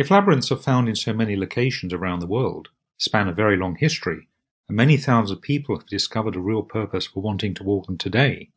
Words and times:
If 0.00 0.10
labyrinths 0.10 0.50
are 0.50 0.56
found 0.56 0.88
in 0.88 0.96
so 0.96 1.12
many 1.12 1.36
locations 1.36 1.92
around 1.92 2.20
the 2.20 2.26
world, 2.26 2.70
span 2.96 3.28
a 3.28 3.34
very 3.34 3.58
long 3.58 3.76
history, 3.76 4.28
and 4.66 4.74
many 4.74 4.96
thousands 4.96 5.30
of 5.30 5.42
people 5.42 5.76
have 5.76 5.86
discovered 5.86 6.36
a 6.36 6.40
real 6.40 6.62
purpose 6.62 7.04
for 7.04 7.20
wanting 7.20 7.52
to 7.52 7.62
walk 7.62 7.84
them 7.84 7.98
today, 7.98 8.48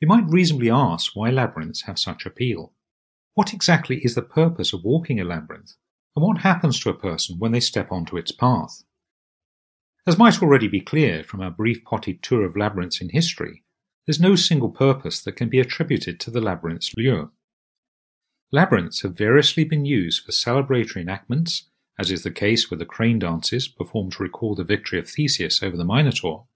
we 0.00 0.08
might 0.08 0.28
reasonably 0.28 0.70
ask 0.70 1.14
why 1.14 1.30
labyrinths 1.30 1.82
have 1.82 2.00
such 2.00 2.26
appeal. 2.26 2.72
What 3.34 3.54
exactly 3.54 3.98
is 3.98 4.16
the 4.16 4.22
purpose 4.22 4.72
of 4.72 4.82
walking 4.82 5.20
a 5.20 5.24
labyrinth, 5.24 5.74
and 6.16 6.24
what 6.24 6.38
happens 6.38 6.80
to 6.80 6.90
a 6.90 6.94
person 6.94 7.38
when 7.38 7.52
they 7.52 7.60
step 7.60 7.92
onto 7.92 8.16
its 8.16 8.32
path? 8.32 8.82
As 10.04 10.18
might 10.18 10.42
already 10.42 10.66
be 10.66 10.80
clear 10.80 11.22
from 11.22 11.42
our 11.42 11.52
brief 11.52 11.84
potted 11.84 12.24
tour 12.24 12.44
of 12.44 12.56
labyrinths 12.56 13.00
in 13.00 13.10
history, 13.10 13.62
there's 14.04 14.18
no 14.18 14.34
single 14.34 14.70
purpose 14.70 15.22
that 15.22 15.36
can 15.36 15.48
be 15.48 15.60
attributed 15.60 16.18
to 16.18 16.32
the 16.32 16.40
labyrinth's 16.40 16.92
lure. 16.96 17.30
Labyrinths 18.54 19.00
have 19.00 19.16
variously 19.16 19.64
been 19.64 19.86
used 19.86 20.22
for 20.22 20.30
celebratory 20.30 21.00
enactments, 21.00 21.70
as 21.98 22.10
is 22.10 22.22
the 22.22 22.30
case 22.30 22.68
with 22.68 22.78
the 22.78 22.84
crane 22.84 23.18
dances 23.18 23.66
performed 23.66 24.12
to 24.12 24.22
recall 24.22 24.54
the 24.54 24.62
victory 24.62 24.98
of 24.98 25.08
Theseus 25.08 25.62
over 25.62 25.76
the 25.76 25.86
Minotaur, 25.86 26.46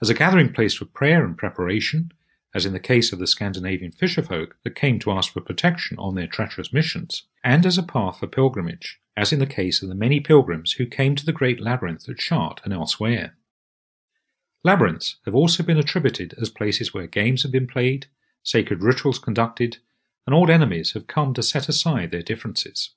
as 0.00 0.08
a 0.08 0.14
gathering 0.14 0.52
place 0.52 0.74
for 0.74 0.84
prayer 0.84 1.24
and 1.24 1.36
preparation, 1.36 2.12
as 2.54 2.64
in 2.64 2.72
the 2.72 2.78
case 2.78 3.12
of 3.12 3.18
the 3.18 3.26
Scandinavian 3.26 3.90
fisherfolk 3.90 4.52
that 4.62 4.76
came 4.76 5.00
to 5.00 5.10
ask 5.10 5.32
for 5.32 5.40
protection 5.40 5.98
on 5.98 6.14
their 6.14 6.28
treacherous 6.28 6.72
missions, 6.72 7.24
and 7.42 7.66
as 7.66 7.76
a 7.76 7.82
path 7.82 8.20
for 8.20 8.28
pilgrimage, 8.28 9.00
as 9.16 9.32
in 9.32 9.40
the 9.40 9.46
case 9.46 9.82
of 9.82 9.88
the 9.88 9.96
many 9.96 10.20
pilgrims 10.20 10.72
who 10.72 10.86
came 10.86 11.16
to 11.16 11.26
the 11.26 11.32
great 11.32 11.60
labyrinth 11.60 12.08
at 12.08 12.18
Chartres 12.18 12.64
and 12.64 12.72
elsewhere. 12.72 13.36
Labyrinths 14.62 15.16
have 15.24 15.34
also 15.34 15.64
been 15.64 15.78
attributed 15.78 16.34
as 16.40 16.48
places 16.48 16.94
where 16.94 17.08
games 17.08 17.42
have 17.42 17.52
been 17.52 17.66
played, 17.66 18.06
sacred 18.44 18.82
rituals 18.84 19.18
conducted, 19.18 19.78
and 20.28 20.34
old 20.34 20.50
enemies 20.50 20.92
have 20.92 21.06
come 21.06 21.32
to 21.32 21.42
set 21.42 21.70
aside 21.70 22.10
their 22.10 22.20
differences. 22.20 22.90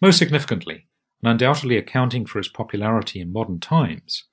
Most 0.00 0.16
significantly, 0.16 0.86
and 1.20 1.30
undoubtedly 1.30 1.76
accounting 1.76 2.24
for 2.24 2.38
its 2.38 2.48
popularity 2.48 3.20
in 3.20 3.30
modern 3.30 3.60
times, 3.60 4.24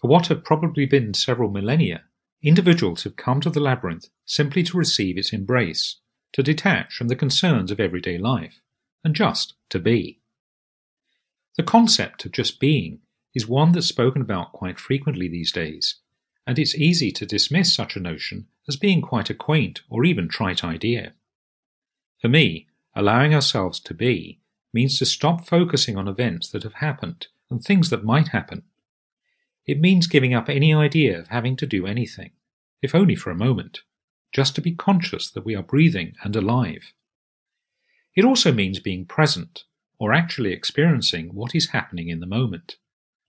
for 0.00 0.06
what 0.06 0.28
have 0.28 0.44
probably 0.44 0.86
been 0.86 1.12
several 1.12 1.50
millennia, 1.50 2.04
individuals 2.40 3.02
have 3.02 3.16
come 3.16 3.40
to 3.40 3.50
the 3.50 3.58
labyrinth 3.58 4.10
simply 4.24 4.62
to 4.62 4.76
receive 4.76 5.18
its 5.18 5.32
embrace, 5.32 5.96
to 6.30 6.40
detach 6.40 6.94
from 6.94 7.08
the 7.08 7.16
concerns 7.16 7.72
of 7.72 7.80
everyday 7.80 8.16
life, 8.16 8.60
and 9.02 9.16
just 9.16 9.54
to 9.68 9.80
be. 9.80 10.20
The 11.56 11.64
concept 11.64 12.24
of 12.24 12.30
just 12.30 12.60
being 12.60 13.00
is 13.34 13.48
one 13.48 13.72
that's 13.72 13.88
spoken 13.88 14.22
about 14.22 14.52
quite 14.52 14.78
frequently 14.78 15.26
these 15.26 15.50
days, 15.50 15.96
and 16.46 16.60
it's 16.60 16.76
easy 16.76 17.10
to 17.10 17.26
dismiss 17.26 17.74
such 17.74 17.96
a 17.96 18.00
notion 18.00 18.46
as 18.68 18.76
being 18.76 19.02
quite 19.02 19.30
a 19.30 19.34
quaint 19.34 19.80
or 19.88 20.04
even 20.04 20.28
trite 20.28 20.62
idea. 20.62 21.14
For 22.22 22.28
me, 22.28 22.68
allowing 22.94 23.34
ourselves 23.34 23.80
to 23.80 23.94
be 23.94 24.38
means 24.72 24.96
to 25.00 25.04
stop 25.04 25.44
focusing 25.44 25.96
on 25.96 26.06
events 26.06 26.48
that 26.50 26.62
have 26.62 26.74
happened 26.74 27.26
and 27.50 27.60
things 27.60 27.90
that 27.90 28.04
might 28.04 28.28
happen. 28.28 28.62
It 29.66 29.80
means 29.80 30.06
giving 30.06 30.32
up 30.32 30.48
any 30.48 30.72
idea 30.72 31.18
of 31.18 31.28
having 31.28 31.56
to 31.56 31.66
do 31.66 31.84
anything, 31.84 32.30
if 32.80 32.94
only 32.94 33.16
for 33.16 33.30
a 33.30 33.36
moment, 33.36 33.80
just 34.30 34.54
to 34.54 34.60
be 34.60 34.72
conscious 34.72 35.28
that 35.32 35.44
we 35.44 35.56
are 35.56 35.64
breathing 35.64 36.14
and 36.22 36.36
alive. 36.36 36.92
It 38.14 38.24
also 38.24 38.52
means 38.52 38.78
being 38.78 39.04
present, 39.04 39.64
or 39.98 40.12
actually 40.12 40.52
experiencing 40.52 41.34
what 41.34 41.56
is 41.56 41.70
happening 41.70 42.08
in 42.08 42.20
the 42.20 42.26
moment, 42.26 42.76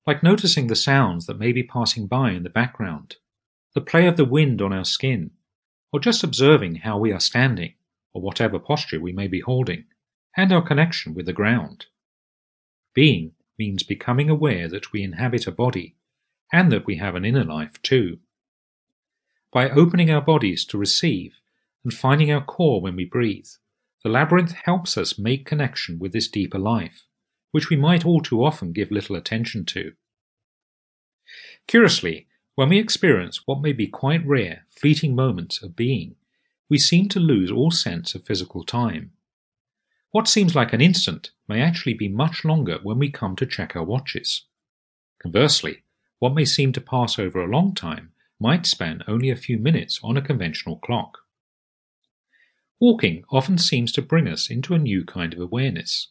like 0.06 0.22
noticing 0.22 0.68
the 0.68 0.76
sounds 0.76 1.26
that 1.26 1.40
may 1.40 1.52
be 1.52 1.64
passing 1.64 2.06
by 2.06 2.30
in 2.30 2.44
the 2.44 2.50
background, 2.50 3.16
the 3.74 3.82
play 3.82 4.06
of 4.06 4.18
the 4.18 4.26
wind 4.26 4.62
on 4.62 4.72
our 4.72 4.86
skin, 4.86 5.32
or 5.92 6.00
just 6.00 6.24
observing 6.24 6.76
how 6.76 7.00
we 7.00 7.12
are 7.12 7.20
standing, 7.20 7.74
or 8.14 8.22
whatever 8.22 8.60
posture 8.60 9.00
we 9.00 9.12
may 9.12 9.28
be 9.28 9.40
holding, 9.42 9.86
and 10.38 10.52
our 10.52 10.62
connection 10.62 11.14
with 11.14 11.26
the 11.26 11.34
ground. 11.34 11.88
Being 12.94 13.34
means 13.58 13.84
becoming 13.84 14.30
aware 14.30 14.68
that 14.68 14.92
we 14.92 15.04
inhabit 15.04 15.48
a 15.48 15.52
body, 15.52 15.96
and 16.52 16.72
that 16.72 16.86
we 16.86 16.98
have 16.98 17.16
an 17.16 17.26
inner 17.26 17.44
life 17.44 17.82
too. 17.82 18.20
By 19.52 19.70
opening 19.70 20.10
our 20.10 20.22
bodies 20.22 20.66
to 20.66 20.78
receive 20.78 21.34
and 21.84 21.94
finding 21.94 22.32
our 22.32 22.44
core 22.44 22.82
when 22.82 22.96
we 22.96 23.06
breathe, 23.06 23.48
the 24.04 24.10
labyrinth 24.10 24.54
helps 24.66 24.98
us 24.98 25.18
make 25.18 25.46
connection 25.46 26.00
with 26.00 26.12
this 26.12 26.28
deeper 26.28 26.60
life, 26.60 27.04
which 27.52 27.70
we 27.70 27.76
might 27.76 28.06
all 28.06 28.22
too 28.22 28.44
often 28.44 28.74
give 28.74 28.92
little 28.92 29.16
attention 29.16 29.66
to. 29.66 29.94
Curiously, 31.68 32.28
when 32.56 32.70
we 32.70 32.80
experience 32.80 33.42
what 33.46 33.62
may 33.62 33.74
be 33.74 33.88
quite 33.88 34.26
rare, 34.26 34.66
fleeting 34.70 35.16
moments 35.16 35.64
of 35.64 35.76
being, 35.76 36.16
we 36.74 36.80
seem 36.80 37.08
to 37.08 37.20
lose 37.20 37.52
all 37.52 37.70
sense 37.70 38.16
of 38.16 38.26
physical 38.26 38.64
time. 38.64 39.12
What 40.10 40.28
seems 40.28 40.56
like 40.56 40.74
an 40.74 40.82
instant 40.82 41.30
may 41.48 41.62
actually 41.62 41.94
be 41.94 42.10
much 42.10 42.44
longer 42.44 42.80
when 42.82 42.98
we 42.98 43.12
come 43.12 43.36
to 43.36 43.46
check 43.46 43.76
our 43.76 43.84
watches. 43.84 44.46
Conversely, 45.22 45.84
what 46.18 46.34
may 46.34 46.46
seem 46.46 46.72
to 46.72 46.82
pass 46.82 47.20
over 47.20 47.40
a 47.40 47.48
long 47.48 47.76
time 47.76 48.14
might 48.40 48.66
span 48.66 49.04
only 49.08 49.30
a 49.30 49.36
few 49.36 49.60
minutes 49.60 50.00
on 50.02 50.18
a 50.18 50.22
conventional 50.24 50.78
clock. 50.78 51.20
Walking 52.80 53.24
often 53.30 53.60
seems 53.60 53.92
to 53.92 54.02
bring 54.02 54.28
us 54.28 54.50
into 54.50 54.74
a 54.74 54.80
new 54.80 55.06
kind 55.06 55.32
of 55.36 55.42
awareness. 55.42 56.08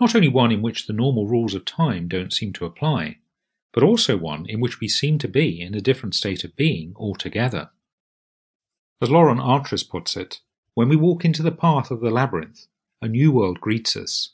Not 0.00 0.14
only 0.14 0.28
one 0.28 0.52
in 0.52 0.62
which 0.62 0.86
the 0.86 0.94
normal 0.94 1.26
rules 1.26 1.52
of 1.52 1.66
time 1.66 2.08
don't 2.08 2.32
seem 2.32 2.54
to 2.54 2.64
apply, 2.64 3.18
but 3.74 3.82
also 3.82 4.16
one 4.16 4.46
in 4.48 4.58
which 4.58 4.80
we 4.80 4.88
seem 4.88 5.18
to 5.18 5.28
be 5.28 5.60
in 5.60 5.74
a 5.74 5.82
different 5.82 6.14
state 6.14 6.44
of 6.44 6.56
being 6.56 6.94
altogether. 6.96 7.68
As 9.00 9.10
Lauren 9.10 9.38
Artress 9.38 9.82
puts 9.82 10.16
it, 10.16 10.40
when 10.72 10.88
we 10.88 10.96
walk 10.96 11.24
into 11.24 11.42
the 11.42 11.52
path 11.52 11.90
of 11.90 12.00
the 12.00 12.10
labyrinth, 12.10 12.66
a 13.02 13.08
new 13.08 13.30
world 13.30 13.60
greets 13.60 13.94
us. 13.94 14.30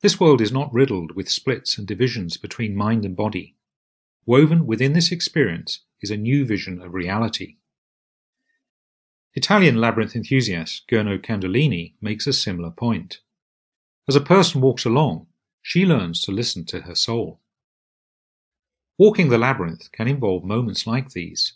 This 0.00 0.18
world 0.18 0.40
is 0.40 0.50
not 0.50 0.72
riddled 0.72 1.14
with 1.14 1.28
splits 1.28 1.76
and 1.76 1.86
divisions 1.86 2.38
between 2.38 2.74
mind 2.74 3.04
and 3.04 3.14
body. 3.14 3.56
Woven 4.24 4.66
within 4.66 4.94
this 4.94 5.12
experience 5.12 5.80
is 6.00 6.10
a 6.10 6.16
new 6.16 6.46
vision 6.46 6.80
of 6.80 6.94
reality. 6.94 7.56
Italian 9.34 9.76
labyrinth 9.76 10.16
enthusiast 10.16 10.88
Gernot 10.88 11.22
Candolini 11.22 11.92
makes 12.00 12.26
a 12.26 12.32
similar 12.32 12.70
point. 12.70 13.18
As 14.08 14.16
a 14.16 14.22
person 14.22 14.62
walks 14.62 14.86
along, 14.86 15.26
she 15.60 15.84
learns 15.84 16.22
to 16.22 16.32
listen 16.32 16.64
to 16.66 16.82
her 16.82 16.94
soul. 16.94 17.40
Walking 18.96 19.28
the 19.28 19.38
labyrinth 19.38 19.92
can 19.92 20.08
involve 20.08 20.44
moments 20.44 20.86
like 20.86 21.10
these, 21.10 21.52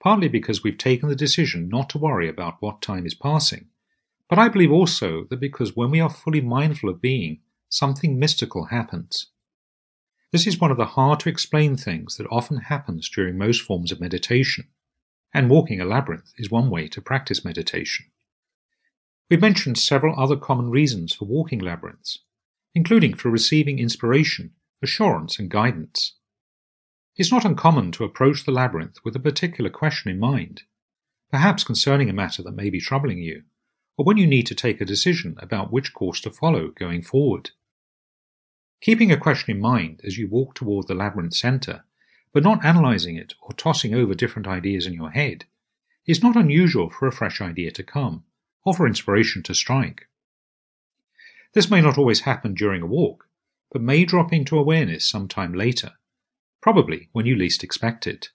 partly 0.00 0.28
because 0.28 0.62
we've 0.62 0.78
taken 0.78 1.08
the 1.08 1.16
decision 1.16 1.68
not 1.68 1.88
to 1.90 1.98
worry 1.98 2.28
about 2.28 2.60
what 2.60 2.82
time 2.82 3.06
is 3.06 3.14
passing, 3.14 3.68
but 4.28 4.38
I 4.38 4.48
believe 4.48 4.72
also 4.72 5.24
that 5.30 5.40
because 5.40 5.76
when 5.76 5.90
we 5.90 6.00
are 6.00 6.10
fully 6.10 6.40
mindful 6.40 6.88
of 6.88 7.00
being, 7.00 7.40
something 7.68 8.18
mystical 8.18 8.66
happens. 8.66 9.28
This 10.32 10.46
is 10.46 10.60
one 10.60 10.70
of 10.70 10.76
the 10.76 10.86
hard 10.86 11.20
to 11.20 11.28
explain 11.28 11.76
things 11.76 12.16
that 12.16 12.26
often 12.30 12.58
happens 12.58 13.08
during 13.08 13.38
most 13.38 13.62
forms 13.62 13.92
of 13.92 14.00
meditation 14.00 14.68
and 15.36 15.50
walking 15.50 15.80
a 15.80 15.84
labyrinth 15.84 16.32
is 16.38 16.50
one 16.50 16.70
way 16.70 16.88
to 16.88 17.00
practice 17.00 17.44
meditation. 17.44 18.06
We've 19.28 19.40
mentioned 19.40 19.76
several 19.76 20.18
other 20.18 20.36
common 20.36 20.70
reasons 20.70 21.14
for 21.14 21.26
walking 21.26 21.58
labyrinths, 21.58 22.20
including 22.74 23.14
for 23.14 23.30
receiving 23.30 23.78
inspiration, 23.78 24.52
assurance, 24.82 25.38
and 25.38 25.50
guidance. 25.50 26.15
It's 27.16 27.32
not 27.32 27.44
uncommon 27.44 27.92
to 27.92 28.04
approach 28.04 28.44
the 28.44 28.52
labyrinth 28.52 28.98
with 29.04 29.16
a 29.16 29.20
particular 29.20 29.70
question 29.70 30.10
in 30.10 30.18
mind, 30.18 30.62
perhaps 31.30 31.64
concerning 31.64 32.10
a 32.10 32.12
matter 32.12 32.42
that 32.42 32.54
may 32.54 32.70
be 32.70 32.80
troubling 32.80 33.18
you, 33.18 33.44
or 33.96 34.04
when 34.04 34.18
you 34.18 34.26
need 34.26 34.46
to 34.46 34.54
take 34.54 34.80
a 34.80 34.84
decision 34.84 35.36
about 35.38 35.72
which 35.72 35.94
course 35.94 36.20
to 36.20 36.30
follow 36.30 36.68
going 36.68 37.02
forward. 37.02 37.50
Keeping 38.80 39.10
a 39.10 39.16
question 39.16 39.54
in 39.54 39.60
mind 39.60 40.00
as 40.04 40.18
you 40.18 40.28
walk 40.28 40.54
toward 40.54 40.86
the 40.86 40.94
labyrinth 40.94 41.34
center 41.34 41.84
but 42.36 42.42
not 42.42 42.62
analyzing 42.62 43.16
it 43.16 43.32
or 43.40 43.54
tossing 43.54 43.94
over 43.94 44.12
different 44.12 44.46
ideas 44.46 44.86
in 44.86 44.92
your 44.92 45.10
head, 45.10 45.46
is 46.06 46.22
not 46.22 46.36
unusual 46.36 46.90
for 46.90 47.08
a 47.08 47.12
fresh 47.12 47.40
idea 47.40 47.70
to 47.70 47.82
come, 47.82 48.24
or 48.62 48.74
for 48.74 48.86
inspiration 48.86 49.42
to 49.42 49.54
strike. 49.54 50.06
This 51.54 51.70
may 51.70 51.80
not 51.80 51.96
always 51.96 52.20
happen 52.20 52.52
during 52.52 52.82
a 52.82 52.86
walk, 52.86 53.26
but 53.72 53.80
may 53.80 54.04
drop 54.04 54.34
into 54.34 54.58
awareness 54.58 55.08
some 55.08 55.28
time 55.28 55.54
later, 55.54 55.92
probably 56.66 57.08
when 57.12 57.26
you 57.26 57.36
least 57.36 57.62
expect 57.62 58.08
it. 58.08 58.30